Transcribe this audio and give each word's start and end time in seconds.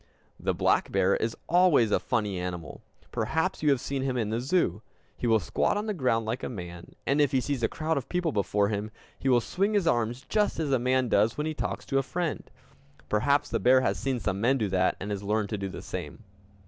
The 0.39 0.55
black 0.55 0.91
bear 0.91 1.15
is 1.15 1.37
always 1.47 1.91
a 1.91 1.99
funny 1.99 2.39
animal. 2.39 2.81
Perhaps 3.11 3.61
you 3.61 3.69
have 3.69 3.79
seen 3.79 4.01
him 4.01 4.17
in 4.17 4.31
the 4.31 4.41
zoo. 4.41 4.81
He 5.15 5.27
will 5.27 5.39
squat 5.39 5.77
on 5.77 5.85
the 5.85 5.93
ground 5.93 6.25
like 6.25 6.41
a 6.41 6.49
man, 6.49 6.95
and 7.05 7.21
if 7.21 7.31
he 7.33 7.39
sees 7.39 7.61
a 7.61 7.67
crowd 7.67 7.97
of 7.97 8.09
people 8.09 8.31
before 8.31 8.69
him, 8.69 8.89
he 9.19 9.29
will 9.29 9.41
swing 9.41 9.75
his 9.75 9.85
arms 9.85 10.25
just 10.27 10.59
as 10.59 10.71
a 10.71 10.79
man 10.79 11.07
does 11.07 11.37
when 11.37 11.45
he 11.45 11.53
talks 11.53 11.85
to 11.85 11.99
a 11.99 12.01
friend. 12.01 12.49
Perhaps 13.09 13.49
the 13.49 13.59
bear 13.59 13.81
has 13.81 13.99
seen 13.99 14.19
some 14.19 14.41
men 14.41 14.57
do 14.57 14.69
that, 14.69 14.97
and 14.99 15.11
has 15.11 15.21
learned 15.21 15.49
to 15.49 15.57
do 15.59 15.69
the 15.69 15.83
same! 15.83 16.23